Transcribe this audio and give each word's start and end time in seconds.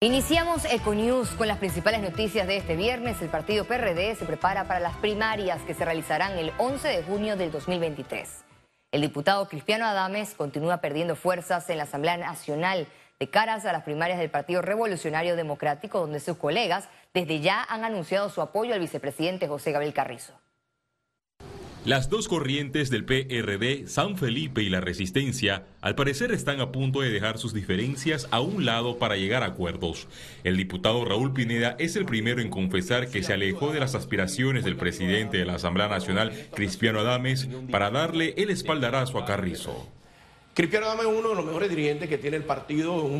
Iniciamos 0.00 0.64
Econews 0.64 1.30
con 1.30 1.48
las 1.48 1.58
principales 1.58 2.00
noticias 2.00 2.46
de 2.46 2.58
este 2.58 2.76
viernes. 2.76 3.20
El 3.20 3.30
partido 3.30 3.64
PRD 3.64 4.14
se 4.14 4.26
prepara 4.26 4.68
para 4.68 4.78
las 4.78 4.96
primarias 4.98 5.60
que 5.62 5.74
se 5.74 5.84
realizarán 5.84 6.38
el 6.38 6.52
11 6.56 6.86
de 6.86 7.02
junio 7.02 7.36
del 7.36 7.50
2023. 7.50 8.44
El 8.92 9.00
diputado 9.00 9.48
Cristiano 9.48 9.86
Adames 9.86 10.34
continúa 10.34 10.76
perdiendo 10.76 11.16
fuerzas 11.16 11.68
en 11.68 11.78
la 11.78 11.82
Asamblea 11.82 12.16
Nacional 12.16 12.86
de 13.18 13.28
caras 13.28 13.66
a 13.66 13.72
las 13.72 13.82
primarias 13.82 14.20
del 14.20 14.30
Partido 14.30 14.62
Revolucionario 14.62 15.34
Democrático, 15.34 15.98
donde 15.98 16.20
sus 16.20 16.36
colegas 16.36 16.88
desde 17.12 17.40
ya 17.40 17.64
han 17.64 17.84
anunciado 17.84 18.30
su 18.30 18.40
apoyo 18.40 18.74
al 18.74 18.80
vicepresidente 18.80 19.48
José 19.48 19.72
Gabriel 19.72 19.94
Carrizo. 19.94 20.32
Las 21.88 22.10
dos 22.10 22.28
corrientes 22.28 22.90
del 22.90 23.06
PRD, 23.06 23.88
San 23.88 24.18
Felipe 24.18 24.62
y 24.62 24.68
la 24.68 24.82
Resistencia, 24.82 25.64
al 25.80 25.94
parecer 25.94 26.32
están 26.32 26.60
a 26.60 26.70
punto 26.70 27.00
de 27.00 27.08
dejar 27.08 27.38
sus 27.38 27.54
diferencias 27.54 28.28
a 28.30 28.40
un 28.40 28.66
lado 28.66 28.98
para 28.98 29.16
llegar 29.16 29.42
a 29.42 29.46
acuerdos. 29.46 30.06
El 30.44 30.58
diputado 30.58 31.02
Raúl 31.06 31.32
Pineda 31.32 31.76
es 31.78 31.96
el 31.96 32.04
primero 32.04 32.42
en 32.42 32.50
confesar 32.50 33.08
que 33.08 33.22
se 33.22 33.32
alejó 33.32 33.72
de 33.72 33.80
las 33.80 33.94
aspiraciones 33.94 34.66
del 34.66 34.76
presidente 34.76 35.38
de 35.38 35.46
la 35.46 35.54
Asamblea 35.54 35.88
Nacional, 35.88 36.30
Cristiano 36.52 37.00
Adames, 37.00 37.48
para 37.70 37.90
darle 37.90 38.34
el 38.36 38.50
espaldarazo 38.50 39.18
a 39.18 39.24
Carrizo. 39.24 39.88
Cristiano 40.52 40.88
Adames 40.88 41.06
es 41.06 41.18
uno 41.18 41.30
de 41.30 41.36
los 41.36 41.46
mejores 41.46 41.70
dirigentes 41.70 42.10
que 42.10 42.18
tiene 42.18 42.36
el 42.36 42.44
partido, 42.44 43.10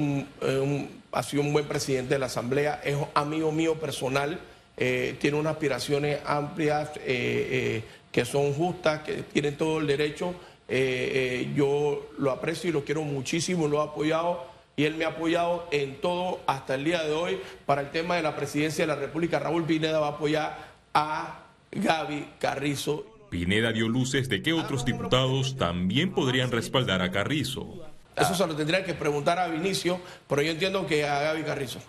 ha 1.13 1.23
sido 1.23 1.43
un 1.43 1.55
buen 1.55 1.65
presidente 1.65 2.13
de 2.13 2.21
la 2.21 2.27
Asamblea, 2.27 2.83
es 2.85 2.99
amigo 3.15 3.51
mío 3.51 3.77
personal, 3.77 4.39
eh, 4.81 5.17
tiene 5.21 5.37
unas 5.37 5.55
aspiraciones 5.55 6.21
amplias. 6.25 6.91
Eh, 6.99 7.03
eh, 7.07 7.83
que 8.13 8.25
son 8.25 8.53
justas, 8.53 9.03
que 9.03 9.23
tienen 9.23 9.57
todo 9.57 9.79
el 9.79 9.87
derecho. 9.87 10.35
Eh, 10.69 11.47
eh, 11.47 11.53
yo 11.55 12.11
lo 12.19 12.31
aprecio 12.31 12.71
y 12.71 12.73
lo 12.73 12.85
quiero 12.85 13.03
muchísimo, 13.03 13.69
lo 13.69 13.81
he 13.81 13.85
apoyado 13.85 14.59
y 14.79 14.85
él 14.85 14.95
me 14.95 15.05
ha 15.05 15.09
apoyado 15.09 15.67
en 15.73 16.01
todo 16.01 16.41
hasta 16.47 16.77
el 16.77 16.85
día 16.85 17.03
de 17.03 17.13
hoy. 17.13 17.41
Para 17.67 17.81
el 17.81 17.91
tema 17.91 18.15
de 18.15 18.23
la 18.23 18.37
presidencia 18.37 18.85
de 18.85 18.87
la 18.87 18.95
República, 18.95 19.41
Raúl 19.41 19.65
Pineda 19.65 19.99
va 19.99 20.07
a 20.07 20.11
apoyar 20.11 20.57
a 20.95 21.41
Gaby 21.73 22.35
Carrizo. 22.39 23.05
Pineda 23.29 23.73
dio 23.73 23.89
luces 23.89 24.29
de 24.29 24.41
que 24.41 24.53
otros 24.53 24.85
diputados 24.85 25.57
también 25.57 26.13
podrían 26.13 26.53
respaldar 26.53 27.03
a 27.03 27.11
Carrizo. 27.11 27.85
Eso 28.17 28.35
se 28.35 28.47
lo 28.47 28.55
tendría 28.55 28.85
que 28.85 28.95
preguntar 28.95 29.41
a 29.41 29.49
Vinicio, 29.49 30.01
pero 30.29 30.43
yo 30.43 30.53
entiendo 30.53 30.87
que 30.87 31.05
a 31.05 31.23
Gaby 31.23 31.43
Carrizo. 31.43 31.81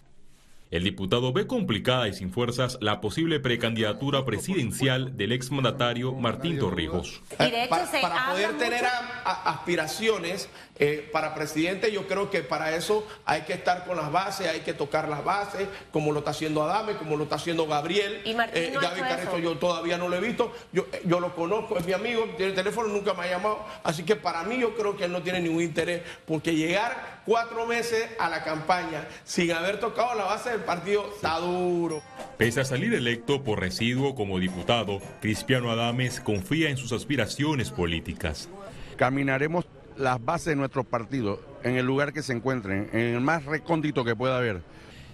El 0.72 0.84
diputado 0.84 1.34
ve 1.34 1.48
complicada 1.48 2.08
y 2.08 2.14
sin 2.14 2.31
fuerzas 2.31 2.78
la 2.80 3.02
posible 3.02 3.39
precandidatura 3.39 4.23
presidencial 4.23 5.17
del 5.17 5.31
exmandatario 5.31 6.14
Martín 6.14 6.59
Torrijos. 6.59 7.23
para, 7.70 8.30
poder 8.30 8.56
tener 8.59 8.86
aspiraciones 9.26 10.48
eh, 10.78 11.09
para 11.11 11.34
presidente, 11.34 11.92
yo 11.92 12.08
creo 12.08 12.30
que 12.30 12.44
para 12.44 12.76
eso 12.76 13.08
hay 13.26 13.42
que 13.42 13.53
estar 13.53 13.84
con 13.86 13.98
las 13.98 14.11
bases, 14.11 14.48
hay 14.48 14.59
que 14.59 14.76
tocar 14.76 15.09
las 15.09 15.23
bases, 15.23 15.67
como 15.92 16.11
lo 16.11 16.20
está 16.20 16.31
haciendo 16.31 16.61
Adame, 16.61 16.98
como 16.98 17.17
lo 17.17 17.23
está 17.23 17.38
haciendo 17.38 17.66
Gabriel. 17.66 18.22
¿Y 18.23 18.36
Martín 18.36 18.66
eh, 18.66 18.73
Gaby 18.80 19.42
yo 19.42 19.58
todavía 19.58 19.98
no 19.98 20.08
lo 20.08 20.17
he 20.17 20.22
visto, 20.22 20.54
yo, 20.72 20.86
yo 21.04 21.20
lo 21.20 21.33
conozco, 21.33 21.80
es 21.80 21.86
mi 21.88 21.94
amigo, 21.94 22.26
tiene 22.38 22.52
el 22.52 22.56
teléfono, 22.56 22.89
nunca 22.89 23.16
me 23.16 23.23
ha 23.23 23.30
llamado, 23.31 23.66
así 23.83 24.04
que 24.04 24.16
para 24.16 24.44
mí 24.44 24.59
yo 24.59 24.76
creo 24.76 24.95
que 24.95 25.06
él 25.06 25.11
no 25.11 25.23
tiene 25.23 25.42
ningún 25.42 25.64
interés, 25.64 26.04
porque 26.28 26.56
llegar 26.56 27.19
cuatro 27.30 27.68
meses 27.68 28.10
a 28.18 28.28
la 28.28 28.44
campaña 28.44 29.08
sin 29.24 29.52
haber 29.52 29.80
tocado 29.80 30.16
la 30.16 30.24
base 30.24 30.52
el 30.52 30.62
partido 30.62 31.12
está 31.14 31.38
duro. 31.38 32.02
Pese 32.40 32.62
a 32.62 32.66
salir 32.66 32.92
electo 32.96 33.44
por 33.44 33.60
residuo 33.60 34.16
como 34.16 34.40
diputado, 34.40 35.00
Cristiano 35.22 35.70
Adames 35.70 36.22
confía 36.22 36.72
en 36.72 36.78
sus 36.78 36.92
aspiraciones 36.92 37.70
políticas. 37.70 38.50
Caminaremos 38.98 39.68
las 39.96 40.26
bases 40.26 40.48
de 40.48 40.56
nuestro 40.56 40.84
partido 40.84 41.40
en 41.64 41.76
el 41.76 41.86
lugar 41.86 42.14
que 42.14 42.24
se 42.24 42.34
encuentren, 42.34 42.90
en 42.94 43.14
el 43.14 43.22
más 43.22 43.46
recóndito 43.46 44.04
que 44.04 44.16
pueda 44.16 44.38
haber. 44.40 44.64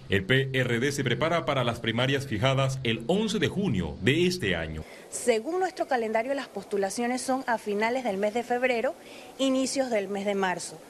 El 0.08 0.24
PRD 0.24 0.92
se 0.92 1.04
prepara 1.04 1.44
para 1.44 1.64
las 1.64 1.80
primarias 1.80 2.26
fijadas 2.26 2.78
el 2.82 3.04
11 3.08 3.40
de 3.40 3.48
junio 3.48 3.94
de 4.00 4.26
este 4.26 4.56
año. 4.56 4.84
Según 5.10 5.60
nuestro 5.60 5.86
calendario, 5.86 6.32
las 6.32 6.48
postulaciones 6.48 7.20
son 7.20 7.44
a 7.46 7.58
finales 7.58 8.04
del 8.04 8.16
mes 8.16 8.32
de 8.32 8.42
febrero, 8.42 8.94
inicios 9.36 9.90
del 9.90 10.08
mes 10.08 10.24
de 10.24 10.34
marzo. 10.34 10.80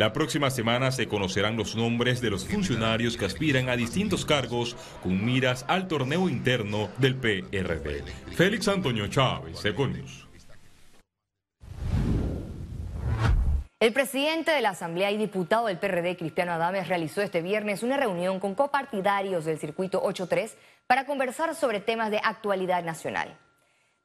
La 0.00 0.14
próxima 0.14 0.48
semana 0.48 0.92
se 0.92 1.08
conocerán 1.08 1.58
los 1.58 1.76
nombres 1.76 2.22
de 2.22 2.30
los 2.30 2.48
funcionarios 2.48 3.18
que 3.18 3.26
aspiran 3.26 3.68
a 3.68 3.76
distintos 3.76 4.24
cargos 4.24 4.74
con 5.02 5.22
miras 5.22 5.66
al 5.68 5.88
torneo 5.88 6.26
interno 6.30 6.88
del 6.96 7.16
PRD. 7.16 8.02
Félix 8.34 8.66
Antonio 8.68 9.08
Chávez, 9.08 9.62
Econius. 9.62 10.26
El 13.78 13.92
presidente 13.92 14.52
de 14.52 14.62
la 14.62 14.70
Asamblea 14.70 15.10
y 15.10 15.18
diputado 15.18 15.66
del 15.66 15.76
PRD, 15.76 16.16
Cristiano 16.16 16.52
Adames, 16.52 16.88
realizó 16.88 17.20
este 17.20 17.42
viernes 17.42 17.82
una 17.82 17.98
reunión 17.98 18.40
con 18.40 18.54
copartidarios 18.54 19.44
del 19.44 19.58
circuito 19.58 20.02
83 20.02 20.56
para 20.86 21.04
conversar 21.04 21.54
sobre 21.54 21.80
temas 21.80 22.10
de 22.10 22.22
actualidad 22.24 22.82
nacional. 22.82 23.36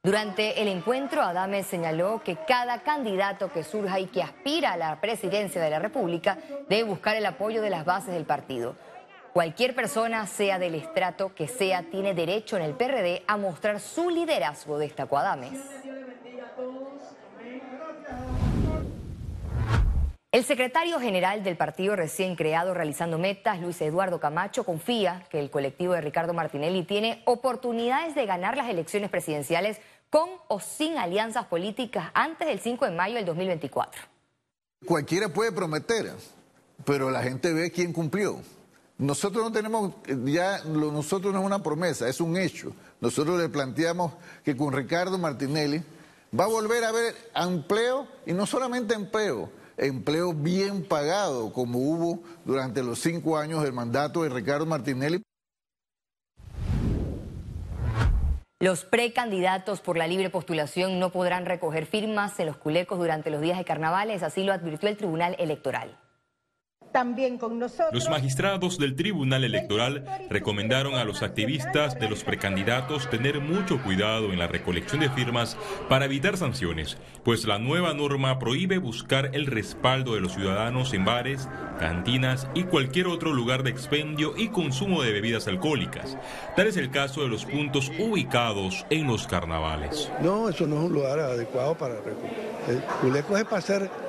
Durante 0.06 0.62
el 0.62 0.68
encuentro, 0.68 1.20
Adames 1.20 1.66
señaló 1.66 2.22
que 2.22 2.36
cada 2.36 2.78
candidato 2.84 3.50
que 3.50 3.64
surja 3.64 3.98
y 3.98 4.06
que 4.06 4.22
aspira 4.22 4.74
a 4.74 4.76
la 4.76 5.00
presidencia 5.00 5.60
de 5.60 5.68
la 5.68 5.80
República 5.80 6.38
debe 6.68 6.84
buscar 6.84 7.16
el 7.16 7.26
apoyo 7.26 7.60
de 7.60 7.70
las 7.70 7.84
bases 7.84 8.14
del 8.14 8.24
partido. 8.24 8.76
Cualquier 9.32 9.74
persona, 9.74 10.24
sea 10.28 10.60
del 10.60 10.76
estrato 10.76 11.34
que 11.34 11.48
sea, 11.48 11.82
tiene 11.90 12.14
derecho 12.14 12.56
en 12.56 12.62
el 12.62 12.74
PRD 12.74 13.24
a 13.26 13.36
mostrar 13.36 13.80
su 13.80 14.08
liderazgo, 14.08 14.78
destacó 14.78 15.18
Adames. 15.18 15.58
El 20.36 20.44
secretario 20.44 21.00
general 21.00 21.42
del 21.42 21.56
partido 21.56 21.96
recién 21.96 22.36
creado 22.36 22.74
realizando 22.74 23.16
metas, 23.16 23.58
Luis 23.58 23.80
Eduardo 23.80 24.20
Camacho, 24.20 24.64
confía 24.64 25.26
que 25.30 25.40
el 25.40 25.50
colectivo 25.50 25.94
de 25.94 26.02
Ricardo 26.02 26.34
Martinelli 26.34 26.84
tiene 26.84 27.22
oportunidades 27.24 28.14
de 28.14 28.26
ganar 28.26 28.54
las 28.54 28.68
elecciones 28.68 29.08
presidenciales 29.08 29.78
con 30.10 30.28
o 30.48 30.60
sin 30.60 30.98
alianzas 30.98 31.46
políticas 31.46 32.10
antes 32.12 32.48
del 32.48 32.60
5 32.60 32.84
de 32.84 32.90
mayo 32.90 33.14
del 33.14 33.24
2024. 33.24 34.02
Cualquiera 34.84 35.30
puede 35.30 35.52
prometer, 35.52 36.12
pero 36.84 37.08
la 37.08 37.22
gente 37.22 37.54
ve 37.54 37.70
quién 37.70 37.94
cumplió. 37.94 38.38
Nosotros 38.98 39.42
no 39.42 39.50
tenemos, 39.50 39.94
ya 40.26 40.62
nosotros 40.64 41.32
no 41.32 41.40
es 41.40 41.46
una 41.46 41.62
promesa, 41.62 42.10
es 42.10 42.20
un 42.20 42.36
hecho. 42.36 42.74
Nosotros 43.00 43.40
le 43.40 43.48
planteamos 43.48 44.12
que 44.44 44.54
con 44.54 44.74
Ricardo 44.74 45.16
Martinelli 45.16 45.82
va 46.38 46.44
a 46.44 46.48
volver 46.48 46.84
a 46.84 46.90
haber 46.90 47.14
empleo 47.34 48.06
y 48.26 48.34
no 48.34 48.44
solamente 48.44 48.92
empleo, 48.92 49.50
empleo 49.76 50.32
bien 50.32 50.84
pagado 50.84 51.52
como 51.52 51.78
hubo 51.78 52.22
durante 52.44 52.82
los 52.82 52.98
cinco 53.00 53.36
años 53.36 53.62
del 53.62 53.72
mandato 53.72 54.22
de 54.22 54.30
Ricardo 54.30 54.66
Martinelli. 54.66 55.22
Los 58.58 58.84
precandidatos 58.84 59.80
por 59.80 59.98
la 59.98 60.06
libre 60.06 60.30
postulación 60.30 60.98
no 60.98 61.12
podrán 61.12 61.44
recoger 61.44 61.84
firmas 61.84 62.40
en 62.40 62.46
los 62.46 62.56
culecos 62.56 62.98
durante 62.98 63.30
los 63.30 63.42
días 63.42 63.58
de 63.58 63.64
carnavales, 63.64 64.22
así 64.22 64.44
lo 64.44 64.52
advirtió 64.52 64.88
el 64.88 64.96
Tribunal 64.96 65.36
Electoral 65.38 65.98
también 66.96 67.36
con 67.36 67.58
nosotros. 67.58 67.92
Los 67.92 68.08
magistrados 68.08 68.78
del 68.78 68.96
Tribunal 68.96 69.44
Electoral 69.44 70.02
recomendaron 70.30 70.94
a 70.94 71.04
los 71.04 71.22
activistas 71.22 71.98
de 71.98 72.08
los 72.08 72.24
precandidatos 72.24 73.10
tener 73.10 73.38
mucho 73.38 73.82
cuidado 73.82 74.32
en 74.32 74.38
la 74.38 74.46
recolección 74.46 75.02
de 75.02 75.10
firmas 75.10 75.58
para 75.90 76.06
evitar 76.06 76.38
sanciones, 76.38 76.96
pues 77.22 77.44
la 77.44 77.58
nueva 77.58 77.92
norma 77.92 78.38
prohíbe 78.38 78.78
buscar 78.78 79.28
el 79.34 79.44
respaldo 79.44 80.14
de 80.14 80.22
los 80.22 80.32
ciudadanos 80.32 80.94
en 80.94 81.04
bares, 81.04 81.50
cantinas 81.78 82.48
y 82.54 82.62
cualquier 82.62 83.08
otro 83.08 83.34
lugar 83.34 83.62
de 83.62 83.72
expendio 83.72 84.32
y 84.34 84.48
consumo 84.48 85.02
de 85.02 85.12
bebidas 85.12 85.48
alcohólicas. 85.48 86.16
Tal 86.56 86.66
es 86.66 86.78
el 86.78 86.90
caso 86.90 87.20
de 87.20 87.28
los 87.28 87.44
puntos 87.44 87.92
ubicados 87.98 88.86
en 88.88 89.06
los 89.06 89.26
carnavales. 89.26 90.10
No, 90.22 90.48
eso 90.48 90.66
no 90.66 90.78
es 90.78 90.84
un 90.86 90.94
lugar 90.94 91.18
adecuado 91.18 91.76
para... 91.76 91.96
El 91.96 92.80
culeco 93.02 93.36
es 93.36 93.44
para 93.44 93.58
hacer 93.58 94.05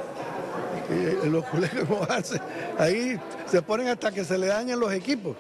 los 1.26 1.46
colegios 1.46 1.88
hacen, 2.10 2.42
ahí 2.78 3.20
se 3.46 3.62
ponen 3.62 3.88
hasta 3.88 4.12
que 4.12 4.24
se 4.24 4.38
le 4.38 4.48
dañen 4.48 4.80
los 4.80 4.92
equipos, 4.94 5.36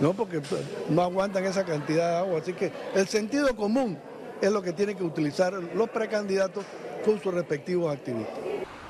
¿no? 0.00 0.12
Porque 0.14 0.40
no 0.88 1.02
aguantan 1.02 1.44
esa 1.44 1.64
cantidad 1.64 2.10
de 2.10 2.16
agua. 2.16 2.40
Así 2.40 2.52
que 2.52 2.72
el 2.94 3.06
sentido 3.06 3.54
común 3.54 3.98
es 4.40 4.50
lo 4.50 4.62
que 4.62 4.72
tienen 4.72 4.96
que 4.96 5.04
utilizar 5.04 5.52
los 5.52 5.88
precandidatos 5.90 6.64
con 7.04 7.20
sus 7.22 7.32
respectivos 7.32 7.92
activistas. 7.92 8.38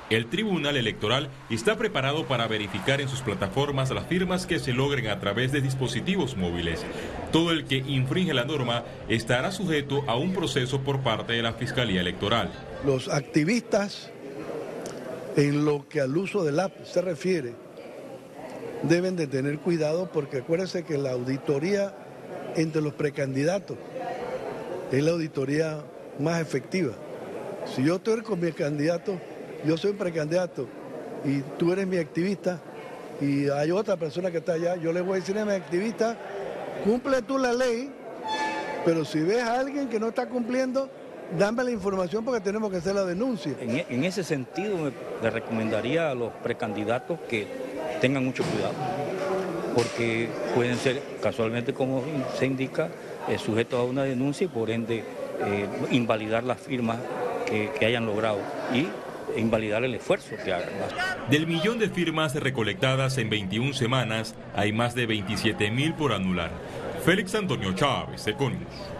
El 0.09 0.27
Tribunal 0.27 0.77
Electoral 0.77 1.29
está 1.49 1.77
preparado 1.77 2.27
para 2.27 2.47
verificar 2.47 3.01
en 3.01 3.09
sus 3.09 3.21
plataformas 3.21 3.89
las 3.89 4.05
firmas 4.05 4.45
que 4.45 4.59
se 4.59 4.71
logren 4.71 5.07
a 5.07 5.19
través 5.19 5.51
de 5.51 5.61
dispositivos 5.61 6.37
móviles. 6.37 6.85
Todo 7.31 7.51
el 7.51 7.65
que 7.65 7.77
infringe 7.77 8.35
la 8.35 8.45
norma 8.45 8.83
estará 9.09 9.51
sujeto 9.51 10.03
a 10.05 10.15
un 10.15 10.33
proceso 10.33 10.81
por 10.81 10.99
parte 11.01 11.33
de 11.33 11.41
la 11.41 11.53
Fiscalía 11.53 12.01
Electoral. 12.01 12.51
Los 12.85 13.09
activistas 13.09 14.11
en 15.35 15.65
lo 15.65 15.87
que 15.87 16.01
al 16.01 16.15
uso 16.15 16.43
del 16.43 16.59
app 16.59 16.85
se 16.85 17.01
refiere, 17.01 17.53
deben 18.83 19.15
de 19.15 19.27
tener 19.27 19.59
cuidado 19.59 20.09
porque 20.11 20.37
acuérdense 20.37 20.83
que 20.83 20.97
la 20.97 21.11
auditoría 21.11 21.93
entre 22.55 22.81
los 22.81 22.93
precandidatos 22.93 23.77
es 24.91 25.03
la 25.03 25.11
auditoría 25.11 25.83
más 26.19 26.41
efectiva. 26.41 26.93
Si 27.65 27.83
yo 27.83 27.95
estoy 27.95 28.21
con 28.21 28.39
mi 28.39 28.51
candidato, 28.51 29.19
yo 29.65 29.77
soy 29.77 29.91
un 29.91 29.97
precandidato 29.97 30.67
y 31.25 31.41
tú 31.57 31.73
eres 31.73 31.87
mi 31.87 31.97
activista, 31.97 32.61
y 33.19 33.49
hay 33.49 33.71
otra 33.71 33.97
persona 33.97 34.29
que 34.29 34.37
está 34.37 34.53
allá, 34.53 34.75
yo 34.75 34.91
le 34.91 35.01
voy 35.01 35.13
a 35.13 35.19
decir 35.19 35.37
a 35.39 35.45
mi 35.45 35.53
activista, 35.53 36.17
cumple 36.83 37.21
tú 37.21 37.37
la 37.37 37.53
ley, 37.53 37.91
pero 38.83 39.05
si 39.05 39.21
ves 39.21 39.41
a 39.41 39.59
alguien 39.59 39.89
que 39.89 39.99
no 39.99 40.09
está 40.09 40.27
cumpliendo, 40.27 40.89
dame 41.37 41.63
la 41.63 41.71
información 41.71 42.23
porque 42.23 42.41
tenemos 42.41 42.71
que 42.71 42.77
hacer 42.77 42.95
la 42.95 43.05
denuncia. 43.05 43.53
En, 43.59 44.03
ese 44.03 44.23
sentido, 44.23 44.91
le 45.21 45.29
recomendaría 45.29 46.11
a 46.11 46.15
los 46.15 46.31
precandidatos 46.43 47.19
que 47.29 47.47
tengan 48.01 48.25
mucho 48.25 48.43
cuidado, 48.43 48.73
porque 49.73 50.29
pueden 50.53 50.77
ser, 50.77 51.01
casualmente 51.21 51.73
como 51.73 52.03
se 52.37 52.45
indica, 52.45 52.89
eh, 53.27 53.37
sujetos 53.37 53.79
a 53.79 53.83
una 53.83 54.03
denuncia 54.03 54.45
y 54.45 54.47
por 54.47 54.69
ende 54.69 55.03
eh, 55.43 55.67
invalidar 55.91 56.43
las 56.43 56.59
firmas 56.59 56.97
que, 57.45 57.71
que 57.77 57.85
hayan 57.85 58.05
logrado 58.05 58.39
y 58.73 58.87
invalidar 59.39 59.83
el 59.83 59.95
esfuerzo 59.95 60.35
que 60.43 60.53
hagan. 60.53 60.69
Del 61.29 61.47
millón 61.47 61.79
de 61.79 61.89
firmas 61.89 62.35
recolectadas 62.35 63.17
en 63.17 63.29
21 63.29 63.73
semanas, 63.73 64.35
hay 64.55 64.71
más 64.71 64.95
de 64.95 65.05
27 65.05 65.71
mil 65.71 65.93
por 65.93 66.13
anular. 66.13 66.51
Félix 67.03 67.35
Antonio 67.35 67.73
Chávez, 67.73 68.25
Econius. 68.27 68.94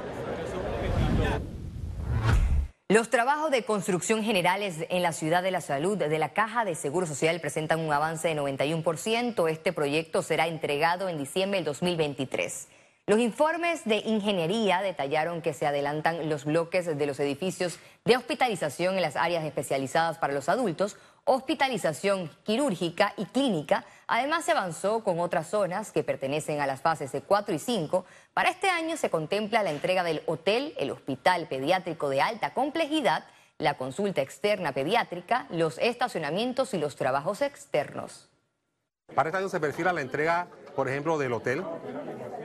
Los 2.95 3.09
trabajos 3.09 3.51
de 3.51 3.65
construcción 3.65 4.23
generales 4.23 4.85
en 4.87 5.03
la 5.03 5.11
Ciudad 5.11 5.43
de 5.43 5.51
la 5.51 5.59
Salud 5.59 5.97
de 5.97 6.17
la 6.17 6.29
Caja 6.29 6.63
de 6.63 6.75
Seguro 6.75 7.05
Social 7.05 7.41
presentan 7.41 7.81
un 7.81 7.91
avance 7.91 8.29
de 8.29 8.37
91%. 8.37 9.49
Este 9.49 9.73
proyecto 9.73 10.21
será 10.21 10.47
entregado 10.47 11.09
en 11.09 11.17
diciembre 11.17 11.57
del 11.57 11.65
2023. 11.65 12.69
Los 13.05 13.19
informes 13.19 13.83
de 13.83 13.97
ingeniería 13.97 14.81
detallaron 14.81 15.41
que 15.41 15.53
se 15.53 15.67
adelantan 15.67 16.29
los 16.29 16.45
bloques 16.45 16.85
de 16.85 17.05
los 17.05 17.19
edificios 17.19 17.79
de 18.05 18.15
hospitalización 18.15 18.95
en 18.95 19.01
las 19.01 19.17
áreas 19.17 19.43
especializadas 19.43 20.17
para 20.17 20.31
los 20.31 20.47
adultos, 20.47 20.95
hospitalización 21.25 22.31
quirúrgica 22.45 23.13
y 23.17 23.25
clínica. 23.25 23.83
Además, 24.07 24.45
se 24.45 24.51
avanzó 24.51 25.03
con 25.03 25.19
otras 25.19 25.47
zonas 25.47 25.91
que 25.91 26.03
pertenecen 26.03 26.61
a 26.61 26.67
las 26.67 26.81
fases 26.81 27.11
de 27.11 27.21
4 27.21 27.55
y 27.55 27.59
5. 27.59 28.05
Para 28.33 28.49
este 28.49 28.69
año 28.69 28.97
se 28.97 29.09
contempla 29.09 29.63
la 29.63 29.71
entrega 29.71 30.03
del 30.03 30.21
hotel, 30.27 30.73
el 30.77 30.91
hospital 30.91 31.47
pediátrico 31.47 32.09
de 32.09 32.21
alta 32.21 32.53
complejidad, 32.53 33.25
la 33.57 33.77
consulta 33.77 34.21
externa 34.21 34.73
pediátrica, 34.73 35.47
los 35.49 35.77
estacionamientos 35.79 36.73
y 36.73 36.77
los 36.77 36.95
trabajos 36.95 37.41
externos. 37.41 38.29
Para 39.13 39.29
este 39.29 39.37
año 39.39 39.49
se 39.49 39.59
perfila 39.59 39.93
la 39.93 40.01
entrega, 40.01 40.47
por 40.75 40.89
ejemplo, 40.89 41.17
del 41.17 41.33
hotel, 41.33 41.63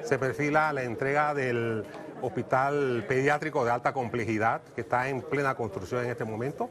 se 0.03 0.19
perfila 0.19 0.73
la 0.73 0.83
entrega 0.83 1.35
del 1.35 1.85
hospital 2.23 3.05
pediátrico 3.09 3.65
de 3.65 3.71
alta 3.71 3.93
complejidad, 3.93 4.63
que 4.75 4.83
está 4.83 5.09
en 5.09 5.23
plena 5.23 5.55
construcción 5.55 6.05
en 6.05 6.11
este 6.11 6.25
momento, 6.25 6.71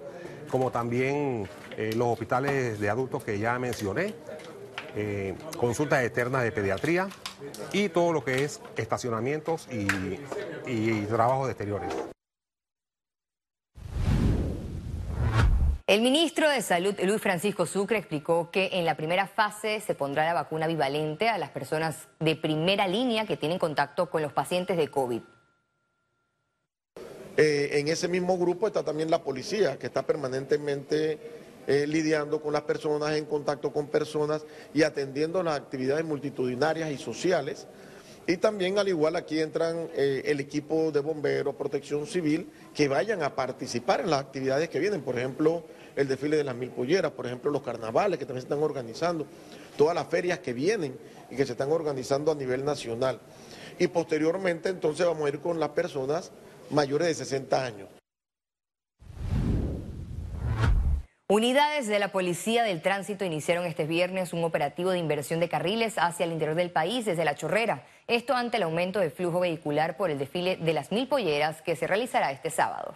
como 0.50 0.72
también 0.72 1.50
eh, 1.76 1.92
los 1.96 2.08
hospitales 2.08 2.80
de 2.80 2.90
adultos 2.90 3.24
que 3.24 3.40
ya 3.40 3.58
mencioné, 3.60 4.14
eh, 4.96 5.36
consultas 5.58 6.04
externas 6.04 6.44
de 6.44 6.52
pediatría 6.52 7.10
y 7.74 7.90
todo 7.90 8.14
lo 8.14 8.24
que 8.24 8.44
es 8.44 8.62
estacionamientos 8.78 9.68
y, 9.72 9.88
y 10.68 11.06
trabajos 11.06 11.48
de 11.48 11.52
exteriores. 11.54 11.94
El 15.90 16.02
ministro 16.04 16.48
de 16.48 16.62
Salud, 16.62 16.94
Luis 17.02 17.20
Francisco 17.20 17.66
Sucre, 17.66 17.98
explicó 17.98 18.52
que 18.52 18.70
en 18.74 18.86
la 18.86 18.96
primera 18.96 19.26
fase 19.26 19.80
se 19.80 19.96
pondrá 19.96 20.24
la 20.24 20.36
vacuna 20.36 20.68
bivalente 20.68 21.30
a 21.30 21.40
las 21.40 21.50
personas 21.50 22.08
de 22.20 22.36
primera 22.36 22.88
línea 22.88 23.26
que 23.26 23.38
tienen 23.38 23.58
contacto 23.58 24.08
con 24.08 24.22
los 24.22 24.32
pacientes 24.32 24.78
de 24.78 24.88
COVID. 24.90 25.22
Eh, 27.38 27.80
en 27.80 27.88
ese 27.88 28.08
mismo 28.08 28.38
grupo 28.38 28.68
está 28.68 28.84
también 28.84 29.10
la 29.10 29.24
policía, 29.24 29.80
que 29.80 29.88
está 29.88 30.04
permanentemente 30.04 31.18
eh, 31.70 31.86
lidiando 31.86 32.42
con 32.42 32.52
las 32.52 32.64
personas, 32.64 33.16
en 33.16 33.26
contacto 33.26 33.72
con 33.72 33.90
personas 33.90 34.44
y 34.74 34.82
atendiendo 34.82 35.44
las 35.44 35.56
actividades 35.56 36.04
multitudinarias 36.04 36.90
y 36.90 36.98
sociales. 36.98 37.68
Y 38.26 38.38
también 38.38 38.80
al 38.80 38.88
igual 38.88 39.16
aquí 39.16 39.40
entran 39.40 39.88
eh, 39.94 40.24
el 40.26 40.40
equipo 40.40 40.92
de 40.92 41.00
bomberos, 41.00 41.54
protección 41.54 42.08
civil, 42.08 42.50
que 42.74 42.88
vayan 42.88 43.22
a 43.22 43.36
participar 43.36 44.02
en 44.02 44.10
las 44.10 44.20
actividades 44.20 44.68
que 44.68 44.80
vienen. 44.80 45.04
Por 45.04 45.20
ejemplo, 45.20 45.64
el 45.96 46.08
desfile 46.08 46.38
de 46.38 46.44
las 46.44 46.56
mil 46.56 46.72
polleras, 46.72 47.12
por 47.12 47.28
ejemplo, 47.28 47.52
los 47.52 47.62
carnavales 47.62 48.18
que 48.18 48.26
también 48.26 48.42
se 48.42 48.48
están 48.48 48.64
organizando, 48.64 49.28
todas 49.78 49.94
las 49.94 50.08
ferias 50.08 50.40
que 50.40 50.54
vienen 50.54 50.98
y 51.30 51.36
que 51.36 51.46
se 51.46 51.52
están 51.52 51.72
organizando 51.72 52.32
a 52.32 52.36
nivel 52.36 52.66
nacional. 52.66 53.20
Y 53.78 53.86
posteriormente 53.90 54.70
entonces 54.70 55.06
vamos 55.06 55.28
a 55.28 55.30
ir 55.30 55.40
con 55.40 55.60
las 55.60 55.70
personas 55.70 56.32
mayores 56.72 57.10
de 57.10 57.14
60 57.14 57.64
años. 57.64 57.99
Unidades 61.32 61.86
de 61.86 62.00
la 62.00 62.08
Policía 62.08 62.64
del 62.64 62.82
Tránsito 62.82 63.24
iniciaron 63.24 63.68
este 63.68 63.86
viernes 63.86 64.34
un 64.34 64.44
operativo 64.44 64.90
de 64.90 64.98
inversión 64.98 65.40
de 65.40 65.48
carriles 65.48 66.00
hacia 66.00 66.26
el 66.26 66.32
interior 66.32 66.58
del 66.58 66.72
país 66.72 67.06
desde 67.06 67.24
La 67.24 67.36
Chorrera. 67.36 67.84
Esto 68.08 68.34
ante 68.34 68.58
el 68.58 68.64
aumento 68.64 69.00
de 69.00 69.12
flujo 69.12 69.40
vehicular 69.40 69.96
por 69.96 70.10
el 70.10 70.18
desfile 70.18 70.58
de 70.58 70.74
las 70.74 70.92
mil 70.92 71.08
polleras 71.08 71.62
que 71.62 71.76
se 71.76 71.86
realizará 71.86 72.32
este 72.32 72.50
sábado. 72.50 72.96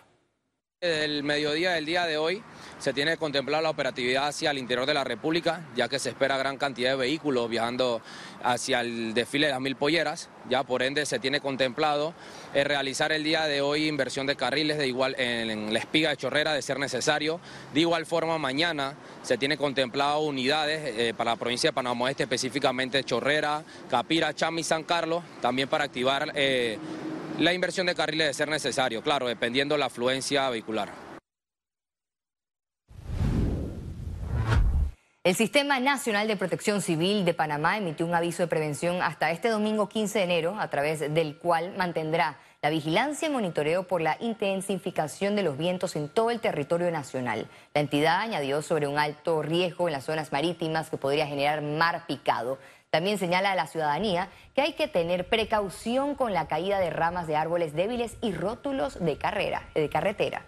El 0.84 1.24
mediodía 1.24 1.72
del 1.72 1.86
día 1.86 2.06
de 2.06 2.18
hoy 2.18 2.44
se 2.78 2.92
tiene 2.92 3.16
contemplado 3.16 3.64
la 3.64 3.70
operatividad 3.70 4.28
hacia 4.28 4.52
el 4.52 4.58
interior 4.58 4.86
de 4.86 4.94
la 4.94 5.06
República, 5.06 5.66
ya 5.78 5.88
que 5.88 5.98
se 5.98 6.10
espera 6.10 6.36
gran 6.38 6.58
cantidad 6.58 6.90
de 6.90 6.98
vehículos 6.98 7.50
viajando 7.50 8.02
hacia 8.44 8.82
el 8.82 9.14
desfile 9.14 9.46
de 9.46 9.54
las 9.54 9.62
mil 9.62 9.78
polleras. 9.78 10.28
Ya 10.50 10.64
por 10.66 10.84
ende 10.84 11.06
se 11.06 11.20
tiene 11.20 11.40
contemplado 11.40 12.14
eh, 12.54 12.66
realizar 12.66 13.14
el 13.14 13.24
día 13.24 13.46
de 13.46 13.62
hoy 13.62 13.88
inversión 13.88 14.28
de 14.28 14.36
carriles 14.36 14.78
de 14.78 14.86
igual 14.86 15.16
en, 15.18 15.72
la 15.72 15.80
espiga 15.80 16.10
de 16.10 16.18
Chorrera 16.18 16.52
de 16.52 16.62
ser 16.62 16.80
necesario. 16.80 17.40
De 17.74 17.80
igual 17.80 18.06
forma 18.06 18.38
mañana 18.38 18.96
se 19.22 19.38
tiene 19.38 19.56
contemplado 19.56 20.20
unidades 20.20 20.82
eh, 20.98 21.14
para 21.16 21.32
la 21.32 21.38
provincia 21.38 21.70
de 21.70 21.74
Panamá 21.74 22.04
Oeste, 22.04 22.24
específicamente 22.24 23.06
Chorrera, 23.06 23.64
Capira, 23.90 24.34
Cham 24.34 24.60
y 24.60 24.64
San 24.64 24.84
Carlos, 24.84 25.24
también 25.42 25.70
para 25.70 25.86
activar 25.86 26.34
eh, 26.36 26.78
la 27.40 27.54
inversión 27.54 27.88
de 27.88 27.96
carriles 27.96 28.28
de 28.28 28.34
ser 28.34 28.50
necesario, 28.50 29.02
claro, 29.02 29.28
dependiendo 29.28 29.78
la 29.78 29.86
afluencia 29.86 30.50
vehicular. 30.50 30.90
El 35.26 35.36
Sistema 35.36 35.80
Nacional 35.80 36.28
de 36.28 36.36
Protección 36.36 36.82
Civil 36.82 37.24
de 37.24 37.34
Panamá 37.34 37.78
emitió 37.78 38.06
un 38.06 38.14
aviso 38.14 38.44
de 38.44 38.48
prevención 38.48 39.02
hasta 39.02 39.32
este 39.32 39.48
domingo 39.48 39.88
15 39.88 40.20
de 40.20 40.26
enero, 40.26 40.58
a 40.60 40.70
través 40.70 41.00
del 41.00 41.38
cual 41.38 41.74
mantendrá 41.78 42.40
la 42.62 42.70
vigilancia 42.70 43.30
y 43.30 43.32
monitoreo 43.32 43.88
por 43.88 44.02
la 44.02 44.18
intensificación 44.20 45.38
de 45.38 45.44
los 45.44 45.58
vientos 45.58 45.96
en 45.96 46.10
todo 46.10 46.30
el 46.30 46.42
territorio 46.42 46.92
nacional. 46.92 47.48
La 47.74 47.80
entidad 47.80 48.20
añadió 48.20 48.62
sobre 48.62 48.88
un 48.88 49.00
alto 49.00 49.42
riesgo 49.42 49.88
en 49.88 49.94
las 49.94 50.04
zonas 50.04 50.34
marítimas 50.34 50.90
que 50.90 50.98
podría 50.98 51.26
generar 51.26 51.62
mar 51.62 52.06
picado. 52.06 52.60
También 52.94 53.18
señala 53.18 53.54
a 53.54 53.56
la 53.56 53.66
ciudadanía 53.66 54.30
que 54.54 54.62
hay 54.62 54.74
que 54.74 54.88
tener 54.88 55.28
precaución 55.28 56.14
con 56.14 56.32
la 56.32 56.48
caída 56.48 56.80
de 56.80 56.92
ramas 56.92 57.26
de 57.26 57.36
árboles 57.36 57.74
débiles 57.74 58.18
y 58.22 58.34
rótulos 58.34 59.04
de, 59.04 59.18
carrera, 59.18 59.68
de 59.74 59.90
carretera. 59.90 60.46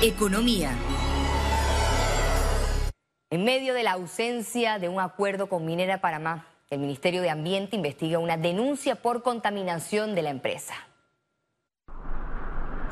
Economía. 0.00 0.70
En 3.28 3.44
medio 3.44 3.74
de 3.74 3.82
la 3.82 3.92
ausencia 3.92 4.78
de 4.78 4.88
un 4.88 4.98
acuerdo 4.98 5.50
con 5.50 5.66
Minera 5.66 6.00
Panamá, 6.00 6.46
el 6.70 6.78
Ministerio 6.78 7.20
de 7.20 7.28
Ambiente 7.28 7.76
investiga 7.76 8.18
una 8.18 8.38
denuncia 8.38 8.94
por 8.94 9.22
contaminación 9.22 10.14
de 10.14 10.22
la 10.22 10.30
empresa. 10.30 10.72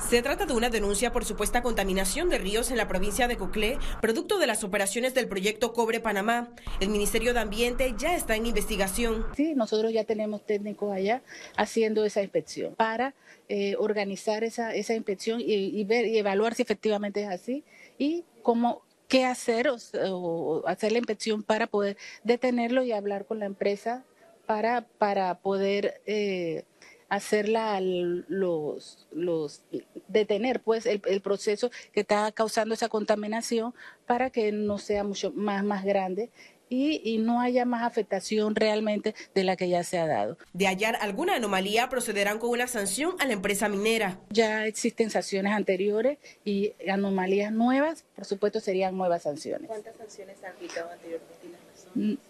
Se 0.09 0.23
trata 0.23 0.45
de 0.45 0.55
una 0.55 0.71
denuncia 0.71 1.13
por 1.13 1.25
supuesta 1.25 1.63
contaminación 1.63 2.29
de 2.29 2.39
ríos 2.39 2.71
en 2.71 2.77
la 2.77 2.89
provincia 2.89 3.29
de 3.29 3.37
Coclé, 3.37 3.79
producto 4.01 4.39
de 4.39 4.47
las 4.47 4.65
operaciones 4.65 5.15
del 5.15 5.29
proyecto 5.29 5.73
Cobre 5.73 6.01
Panamá. 6.01 6.53
El 6.81 6.89
Ministerio 6.89 7.33
de 7.33 7.41
Ambiente 7.41 7.95
ya 7.97 8.17
está 8.17 8.35
en 8.35 8.47
investigación. 8.47 9.27
Sí, 9.37 9.55
nosotros 9.55 9.93
ya 9.93 10.05
tenemos 10.05 10.45
técnicos 10.45 10.93
allá 10.93 11.23
haciendo 11.57 12.05
esa 12.05 12.23
inspección 12.23 12.75
para 12.75 13.15
eh, 13.49 13.77
organizar 13.79 14.43
esa, 14.43 14.75
esa 14.75 14.95
inspección 14.95 15.41
y, 15.41 15.85
ver 15.85 16.07
y 16.07 16.19
evaluar 16.19 16.55
si 16.55 16.63
efectivamente 16.63 17.23
es 17.23 17.29
así 17.29 17.63
y 17.97 18.25
cómo 18.43 18.83
qué 19.07 19.25
hacer 19.25 19.69
o, 19.69 20.63
hacer 20.67 20.93
la 20.93 20.99
inspección 20.99 21.43
para 21.43 21.67
poder 21.67 21.97
detenerlo 22.25 22.83
y 22.83 22.93
hablar 22.93 23.27
con 23.27 23.39
la 23.39 23.47
empresa 23.47 24.05
para, 24.47 24.83
para 24.99 25.37
poder 25.39 26.01
eh, 26.07 26.65
hacerla 27.11 27.81
los, 27.81 29.07
los 29.13 29.63
detener 30.09 30.61
pues 30.61 30.87
el, 30.87 31.01
proceso 31.21 31.71
que 31.93 32.01
está 32.01 32.33
causando 32.33 32.73
esa 32.73 32.89
contaminación 32.89 33.75
para 34.07 34.31
que 34.31 34.53
no 34.53 34.79
sea 34.79 35.05
mucho 35.05 35.33
más 35.33 35.63
más 35.65 35.85
grande 35.85 36.31
y, 36.73 37.01
y, 37.05 37.19
no 37.19 37.41
haya 37.41 37.65
más 37.65 37.83
afectación 37.83 38.55
realmente 38.55 39.13
de 39.35 39.43
la 39.43 39.57
que 39.57 39.69
ya 39.69 39.83
se 39.83 39.99
ha 39.99 40.07
dado. 40.07 40.39
De 40.53 40.69
hallar 40.69 40.97
alguna 41.01 41.35
anomalía, 41.35 41.89
procederán 41.89 42.39
con 42.39 42.51
una 42.51 42.69
sanción 42.69 43.17
a 43.19 43.27
la 43.27 43.33
empresa 43.33 43.69
minera. 43.69 44.21
Ya 44.31 44.67
existen 44.67 45.11
sanciones 45.11 45.53
anteriores 45.53 46.19
y 46.45 46.75
anomalías 46.89 47.51
nuevas, 47.51 48.05
por 48.15 48.25
supuesto, 48.25 48.61
serían 48.61 48.97
nuevas 48.97 49.25
sanciones. 49.25 49.67
¿Cuántas 49.67 49.97
sanciones 49.97 50.37
han 50.45 50.53
aplicado 50.53 50.91
anteriormente? 50.93 52.30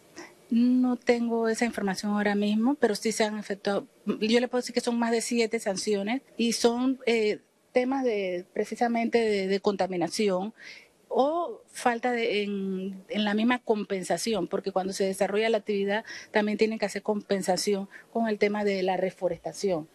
No 0.50 0.96
tengo 0.96 1.48
esa 1.48 1.64
información 1.64 2.12
ahora 2.12 2.34
mismo, 2.34 2.74
pero 2.74 2.94
sí 2.96 3.12
se 3.12 3.24
han 3.24 3.38
efectuado. 3.38 3.86
Yo 4.04 4.40
le 4.40 4.48
puedo 4.48 4.60
decir 4.60 4.74
que 4.74 4.80
son 4.80 4.98
más 4.98 5.12
de 5.12 5.20
siete 5.20 5.60
sanciones 5.60 6.22
y 6.36 6.52
son 6.54 6.98
eh, 7.06 7.38
temas 7.72 8.04
de 8.04 8.44
precisamente 8.52 9.46
de, 9.46 9.60
contaminación 9.60 10.52
o 11.08 11.62
falta 11.72 12.10
de, 12.10 12.42
en, 12.42 13.04
en, 13.08 13.24
la 13.24 13.34
misma 13.34 13.60
compensación, 13.60 14.48
porque 14.48 14.72
cuando 14.72 14.92
se 14.92 15.04
desarrolla 15.04 15.50
la 15.50 15.58
actividad 15.58 16.04
también 16.32 16.58
tienen 16.58 16.78
que 16.78 16.86
hacer 16.86 17.02
compensación 17.02 17.88
con 18.12 18.28
el 18.28 18.38
tema 18.38 18.64
de 18.64 18.82
la 18.82 18.96
reforestación. 18.96 19.88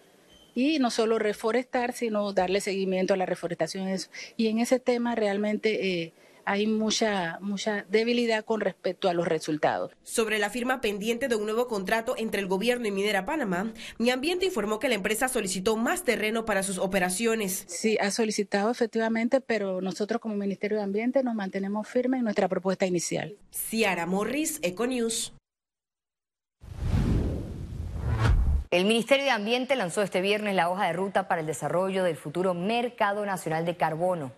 Y 0.54 0.80
no 0.80 0.90
solo 0.90 1.20
reforestar, 1.20 1.92
sino 1.92 2.32
darle 2.32 2.62
seguimiento 2.62 3.14
a 3.14 3.18
la 3.18 3.26
reforestación. 3.26 3.90
Y 4.38 4.48
en 4.48 4.60
ese 4.60 4.80
tema 4.80 5.16
realmente... 5.16 6.02
Eh, 6.02 6.14
hay 6.46 6.68
mucha, 6.68 7.40
mucha 7.42 7.86
debilidad 7.90 8.46
con 8.46 8.62
respecto 8.62 9.10
a 9.10 9.14
los 9.14 9.28
resultados. 9.28 9.92
Sobre 10.04 10.40
la 10.40 10.50
firma 10.50 10.82
pendiente 10.82 11.28
de 11.28 11.36
un 11.36 11.46
nuevo 11.46 11.68
contrato 11.68 12.16
entre 12.18 12.42
el 12.42 12.48
gobierno 12.48 12.88
y 12.88 12.92
Minera 12.92 13.26
Panamá, 13.26 13.74
Mi 13.98 14.12
Ambiente 14.12 14.46
informó 14.46 14.80
que 14.80 14.90
la 14.90 14.96
empresa 14.96 15.28
solicitó 15.28 15.76
más 15.76 16.04
terreno 16.04 16.46
para 16.46 16.64
sus 16.64 16.78
operaciones. 16.78 17.66
Sí, 17.68 17.98
ha 18.00 18.12
solicitado 18.12 18.72
efectivamente, 18.72 19.42
pero 19.42 19.82
nosotros 19.82 20.22
como 20.22 20.36
Ministerio 20.36 20.78
de 20.78 20.84
Ambiente 20.84 21.24
nos 21.24 21.36
mantenemos 21.36 21.88
firmes 21.88 22.20
en 22.20 22.26
nuestra 22.26 22.48
propuesta 22.48 22.86
inicial. 22.86 23.36
Ciara 23.52 24.06
Morris, 24.06 24.60
Econews. 24.62 25.34
El 28.72 28.86
Ministerio 28.86 29.24
de 29.24 29.32
Ambiente 29.32 29.76
lanzó 29.76 30.02
este 30.02 30.20
viernes 30.22 30.54
la 30.54 30.70
hoja 30.70 30.88
de 30.88 30.94
ruta 30.94 31.28
para 31.28 31.42
el 31.42 31.48
desarrollo 31.48 32.04
del 32.04 32.18
futuro 32.18 32.54
Mercado 32.54 33.26
Nacional 33.26 33.64
de 33.66 33.78
Carbono. 33.78 34.34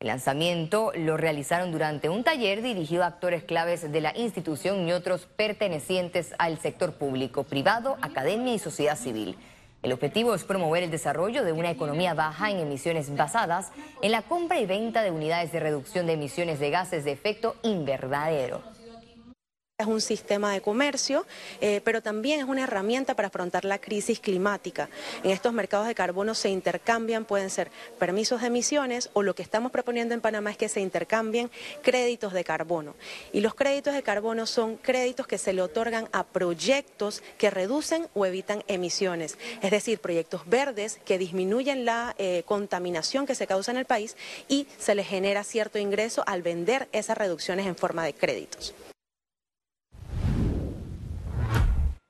El 0.00 0.06
lanzamiento 0.06 0.92
lo 0.96 1.18
realizaron 1.18 1.72
durante 1.72 2.08
un 2.08 2.24
taller 2.24 2.62
dirigido 2.62 3.04
a 3.04 3.08
actores 3.08 3.44
claves 3.44 3.92
de 3.92 4.00
la 4.00 4.16
institución 4.16 4.88
y 4.88 4.94
otros 4.94 5.26
pertenecientes 5.26 6.34
al 6.38 6.58
sector 6.58 6.94
público, 6.94 7.44
privado, 7.44 7.98
academia 8.00 8.54
y 8.54 8.58
sociedad 8.58 8.96
civil. 8.96 9.36
El 9.82 9.92
objetivo 9.92 10.34
es 10.34 10.44
promover 10.44 10.84
el 10.84 10.90
desarrollo 10.90 11.44
de 11.44 11.52
una 11.52 11.70
economía 11.70 12.14
baja 12.14 12.50
en 12.50 12.60
emisiones 12.60 13.14
basadas 13.14 13.72
en 14.00 14.12
la 14.12 14.22
compra 14.22 14.58
y 14.58 14.64
venta 14.64 15.02
de 15.02 15.10
unidades 15.10 15.52
de 15.52 15.60
reducción 15.60 16.06
de 16.06 16.14
emisiones 16.14 16.60
de 16.60 16.70
gases 16.70 17.04
de 17.04 17.12
efecto 17.12 17.56
invernadero 17.62 18.62
es 19.82 19.86
un 19.86 20.00
sistema 20.00 20.52
de 20.52 20.60
comercio, 20.60 21.26
eh, 21.60 21.80
pero 21.84 22.02
también 22.02 22.40
es 22.40 22.46
una 22.46 22.64
herramienta 22.64 23.14
para 23.14 23.28
afrontar 23.28 23.64
la 23.64 23.78
crisis 23.78 24.20
climática. 24.20 24.88
En 25.22 25.30
estos 25.30 25.52
mercados 25.52 25.86
de 25.86 25.94
carbono 25.94 26.34
se 26.34 26.50
intercambian, 26.50 27.24
pueden 27.24 27.50
ser 27.50 27.70
permisos 27.98 28.40
de 28.40 28.48
emisiones 28.48 29.10
o 29.12 29.22
lo 29.22 29.34
que 29.34 29.42
estamos 29.42 29.72
proponiendo 29.72 30.14
en 30.14 30.20
Panamá 30.20 30.50
es 30.50 30.56
que 30.56 30.68
se 30.68 30.80
intercambien 30.80 31.50
créditos 31.82 32.32
de 32.32 32.44
carbono. 32.44 32.94
Y 33.32 33.40
los 33.40 33.54
créditos 33.54 33.94
de 33.94 34.02
carbono 34.02 34.46
son 34.46 34.76
créditos 34.76 35.26
que 35.26 35.38
se 35.38 35.52
le 35.52 35.62
otorgan 35.62 36.08
a 36.12 36.24
proyectos 36.24 37.22
que 37.38 37.50
reducen 37.50 38.08
o 38.14 38.26
evitan 38.26 38.62
emisiones, 38.68 39.38
es 39.62 39.70
decir, 39.70 40.00
proyectos 40.00 40.42
verdes 40.46 40.98
que 41.04 41.18
disminuyen 41.18 41.84
la 41.84 42.14
eh, 42.18 42.42
contaminación 42.46 43.26
que 43.26 43.34
se 43.34 43.46
causa 43.46 43.70
en 43.70 43.78
el 43.78 43.84
país 43.84 44.16
y 44.48 44.66
se 44.78 44.94
les 44.94 45.06
genera 45.06 45.44
cierto 45.44 45.78
ingreso 45.78 46.22
al 46.26 46.42
vender 46.42 46.88
esas 46.92 47.16
reducciones 47.16 47.66
en 47.66 47.76
forma 47.76 48.04
de 48.04 48.14
créditos. 48.14 48.74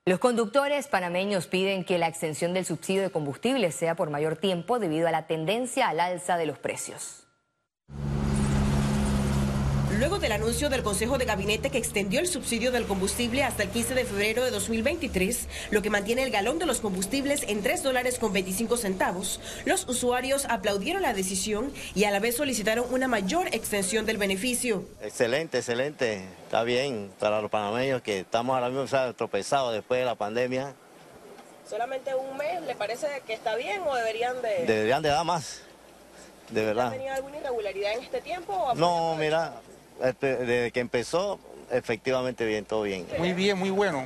Los 0.03 0.17
conductores 0.17 0.87
panameños 0.87 1.45
piden 1.45 1.83
que 1.83 1.99
la 1.99 2.07
extensión 2.07 2.55
del 2.55 2.65
subsidio 2.65 3.03
de 3.03 3.11
combustible 3.11 3.71
sea 3.71 3.95
por 3.95 4.09
mayor 4.09 4.35
tiempo 4.35 4.79
debido 4.79 5.07
a 5.07 5.11
la 5.11 5.27
tendencia 5.27 5.89
al 5.89 5.99
alza 5.99 6.37
de 6.37 6.47
los 6.47 6.57
precios. 6.57 7.27
Luego 10.01 10.17
del 10.17 10.31
anuncio 10.31 10.71
del 10.71 10.81
Consejo 10.81 11.19
de 11.19 11.25
Gabinete 11.25 11.69
que 11.69 11.77
extendió 11.77 12.21
el 12.21 12.25
subsidio 12.25 12.71
del 12.71 12.87
combustible 12.87 13.43
hasta 13.43 13.61
el 13.61 13.69
15 13.69 13.93
de 13.93 14.03
febrero 14.03 14.43
de 14.43 14.49
2023, 14.49 15.47
lo 15.69 15.83
que 15.83 15.91
mantiene 15.91 16.23
el 16.23 16.31
galón 16.31 16.57
de 16.57 16.65
los 16.65 16.79
combustibles 16.79 17.43
en 17.43 17.61
3 17.61 17.83
dólares 17.83 18.17
con 18.17 18.33
25 18.33 18.77
centavos, 18.77 19.39
los 19.63 19.87
usuarios 19.87 20.45
aplaudieron 20.49 21.03
la 21.03 21.13
decisión 21.13 21.71
y 21.93 22.05
a 22.05 22.11
la 22.11 22.19
vez 22.19 22.35
solicitaron 22.35 22.91
una 22.91 23.07
mayor 23.07 23.45
extensión 23.53 24.07
del 24.07 24.17
beneficio. 24.17 24.85
Excelente, 25.03 25.59
excelente. 25.59 26.25
Está 26.45 26.63
bien 26.63 27.11
para 27.19 27.39
los 27.39 27.51
panameños 27.51 28.01
que 28.01 28.21
estamos 28.21 28.55
ahora 28.55 28.69
mismo 28.69 29.13
tropezados 29.13 29.71
después 29.71 29.99
de 29.99 30.05
la 30.07 30.15
pandemia. 30.15 30.73
¿Solamente 31.69 32.15
un 32.15 32.37
mes 32.37 32.59
le 32.63 32.73
parece 32.73 33.05
que 33.27 33.33
está 33.33 33.53
bien 33.53 33.83
o 33.85 33.93
deberían 33.93 34.41
de...? 34.41 34.65
Deberían 34.65 35.03
de 35.03 35.09
dar 35.09 35.23
más, 35.23 35.61
de 36.49 36.65
verdad. 36.65 36.87
¿Ha 36.87 36.91
tenido 36.93 37.13
alguna 37.13 37.37
irregularidad 37.37 37.93
en 37.93 38.01
este 38.01 38.19
tiempo? 38.21 38.73
no, 38.75 39.15
mira, 39.15 39.61
desde 40.01 40.71
que 40.71 40.79
empezó, 40.79 41.39
efectivamente 41.71 42.45
bien, 42.45 42.65
todo 42.65 42.83
bien. 42.83 43.05
Muy 43.17 43.33
bien, 43.33 43.57
muy 43.57 43.69
bueno. 43.69 44.05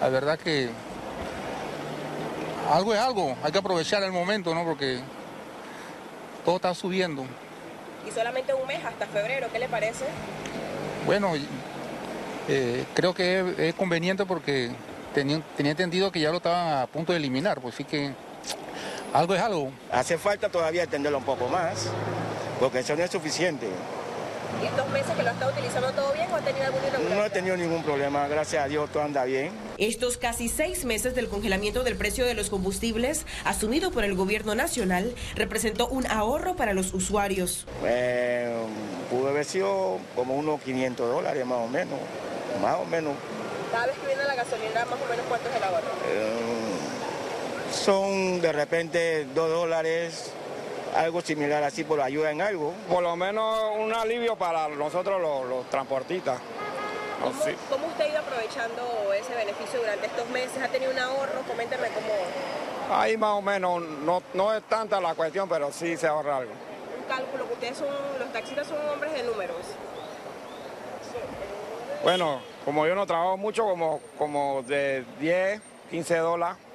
La 0.00 0.08
verdad 0.08 0.38
que 0.38 0.70
algo 2.70 2.94
es 2.94 3.00
algo, 3.00 3.36
hay 3.42 3.52
que 3.52 3.58
aprovechar 3.58 4.02
el 4.02 4.12
momento, 4.12 4.54
¿no? 4.54 4.64
Porque 4.64 5.00
todo 6.44 6.56
está 6.56 6.74
subiendo. 6.74 7.24
¿Y 8.06 8.10
solamente 8.10 8.54
un 8.54 8.66
mes 8.66 8.84
hasta 8.84 9.06
febrero? 9.06 9.48
¿Qué 9.52 9.58
le 9.58 9.68
parece? 9.68 10.04
Bueno, 11.04 11.32
eh, 12.48 12.84
creo 12.94 13.14
que 13.14 13.68
es, 13.68 13.74
conveniente 13.74 14.24
porque 14.24 14.70
tenía, 15.14 15.40
tenía 15.56 15.72
entendido 15.72 16.10
que 16.10 16.20
ya 16.20 16.30
lo 16.30 16.38
estaban 16.38 16.82
a 16.82 16.86
punto 16.86 17.12
de 17.12 17.18
eliminar, 17.18 17.60
pues 17.60 17.74
sí 17.74 17.84
que 17.84 18.12
algo 19.12 19.34
es 19.34 19.40
algo. 19.40 19.72
Hace 19.92 20.16
falta 20.16 20.48
todavía 20.48 20.84
entenderlo 20.84 21.18
un 21.18 21.24
poco 21.24 21.48
más, 21.48 21.88
porque 22.58 22.78
eso 22.78 22.96
no 22.96 23.02
es 23.02 23.10
suficiente. 23.10 23.66
¿Y 24.62 24.66
estos 24.66 24.88
meses 24.90 25.10
que 25.16 25.22
lo 25.22 25.30
ha 25.30 25.32
estado 25.32 25.52
utilizando 25.52 25.92
todo 25.92 26.12
bien 26.12 26.30
o 26.30 26.36
ha 26.36 26.40
tenido 26.40 26.64
algún 26.66 26.80
irregularidad? 26.80 27.16
No 27.16 27.24
he 27.24 27.30
tenido 27.30 27.56
ningún 27.56 27.82
problema, 27.82 28.28
gracias 28.28 28.64
a 28.64 28.68
Dios 28.68 28.90
todo 28.90 29.02
anda 29.02 29.24
bien. 29.24 29.52
Estos 29.78 30.18
casi 30.18 30.48
seis 30.48 30.84
meses 30.84 31.14
del 31.14 31.28
congelamiento 31.28 31.82
del 31.82 31.96
precio 31.96 32.26
de 32.26 32.34
los 32.34 32.50
combustibles 32.50 33.24
asumido 33.44 33.90
por 33.90 34.04
el 34.04 34.14
gobierno 34.14 34.54
nacional 34.54 35.14
representó 35.34 35.88
un 35.88 36.06
ahorro 36.06 36.56
para 36.56 36.74
los 36.74 36.92
usuarios. 36.92 37.66
Eh, 37.84 38.52
pudo 39.10 39.28
haber 39.28 39.44
sido 39.44 39.98
como 40.14 40.34
unos 40.34 40.60
500 40.62 41.08
dólares 41.10 41.46
más 41.46 41.58
o 41.58 41.68
menos, 41.68 41.98
más 42.60 42.76
o 42.76 42.84
menos. 42.84 43.14
Cada 43.72 43.86
vez 43.86 43.96
que 43.96 44.06
viene 44.06 44.24
la 44.24 44.34
gasolina, 44.34 44.84
más 44.84 45.00
o 45.00 45.10
menos 45.10 45.24
cuánto 45.28 45.48
es 45.48 45.56
el 45.56 45.62
ahorro? 45.62 45.88
Eh, 46.08 46.60
son 47.72 48.40
de 48.40 48.52
repente 48.52 49.26
2 49.34 49.50
dólares, 49.50 50.32
algo 50.94 51.20
similar 51.20 51.62
así 51.62 51.84
por 51.84 52.00
ayuda 52.00 52.30
en 52.30 52.40
algo. 52.40 52.72
Por 52.88 53.02
lo 53.02 53.16
menos 53.16 53.76
un 53.78 53.92
alivio 53.94 54.36
para 54.36 54.68
nosotros 54.68 55.20
los, 55.20 55.68
transportistas. 55.70 56.40
¿Cómo, 57.22 57.34
¿Cómo, 57.68 57.86
usted 57.88 58.04
ha 58.04 58.08
ido 58.08 58.18
aprovechando 58.18 59.12
ese 59.12 59.34
beneficio 59.34 59.80
durante 59.80 60.06
estos 60.06 60.28
meses? 60.30 60.62
¿Ha 60.62 60.68
tenido 60.68 60.90
un 60.90 60.98
ahorro? 60.98 61.42
Coménteme 61.46 61.88
cómo... 61.88 62.98
Ahí 62.98 63.16
más 63.16 63.34
o 63.34 63.42
menos, 63.42 63.82
no, 63.82 64.22
no 64.34 64.54
es 64.54 64.62
tanta 64.64 65.00
la 65.00 65.14
cuestión, 65.14 65.48
pero 65.48 65.70
sí 65.70 65.96
se 65.96 66.06
ahorra 66.06 66.38
algo. 66.38 66.52
Un 66.52 67.04
cálculo, 67.04 67.46
que 67.46 67.52
ustedes 67.52 67.76
son, 67.76 67.88
los 68.18 68.32
taxistas 68.32 68.66
son 68.66 68.78
hombres 68.88 69.12
de 69.12 69.22
números. 69.22 69.58
Bueno, 72.02 72.40
como 72.64 72.86
yo 72.86 72.94
no 72.94 73.06
trabajo 73.06 73.36
mucho, 73.36 73.64
como, 73.64 74.00
como 74.16 74.62
de 74.62 75.04
10, 75.20 75.60
15 75.90 76.16
dólares 76.16 76.69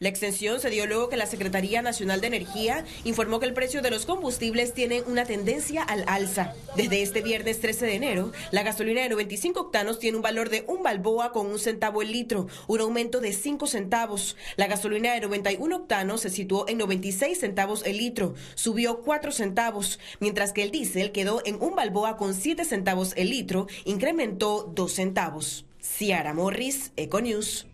La 0.00 0.08
extensión 0.08 0.60
se 0.60 0.70
dio 0.70 0.86
luego 0.86 1.08
que 1.08 1.16
la 1.16 1.26
Secretaría 1.26 1.82
Nacional 1.82 2.20
de 2.20 2.26
Energía 2.26 2.84
informó 3.04 3.38
que 3.38 3.46
el 3.46 3.54
precio 3.54 3.80
de 3.82 3.90
los 3.90 4.06
combustibles 4.06 4.74
tiene 4.74 5.02
una 5.02 5.24
tendencia 5.24 5.82
al 5.82 6.04
alza. 6.06 6.54
Desde 6.76 7.02
este 7.02 7.22
viernes 7.22 7.60
13 7.60 7.86
de 7.86 7.94
enero, 7.94 8.32
la 8.50 8.62
gasolina 8.62 9.02
de 9.02 9.08
95 9.08 9.60
octanos 9.60 9.98
tiene 9.98 10.16
un 10.16 10.22
valor 10.22 10.50
de 10.50 10.64
un 10.66 10.82
balboa 10.82 11.32
con 11.32 11.46
un 11.46 11.58
centavo 11.58 12.02
el 12.02 12.12
litro, 12.12 12.48
un 12.66 12.80
aumento 12.80 13.20
de 13.20 13.32
5 13.32 13.66
centavos. 13.66 14.36
La 14.56 14.66
gasolina 14.66 15.12
de 15.12 15.20
91 15.20 15.76
octanos 15.76 16.22
se 16.22 16.30
situó 16.30 16.68
en 16.68 16.78
96 16.78 17.38
centavos 17.38 17.84
el 17.86 17.98
litro, 17.98 18.34
subió 18.54 19.00
4 19.00 19.32
centavos, 19.32 20.00
mientras 20.18 20.52
que 20.52 20.62
el 20.62 20.70
diésel 20.70 21.12
quedó 21.12 21.42
en 21.44 21.60
un 21.62 21.76
balboa 21.76 22.16
con 22.16 22.34
7 22.34 22.64
centavos 22.64 23.12
el 23.16 23.30
litro, 23.30 23.66
incrementó 23.84 24.70
2 24.74 24.92
centavos. 24.92 25.66
Ciara 25.80 26.34
Morris, 26.34 26.92
Econews. 26.96 27.66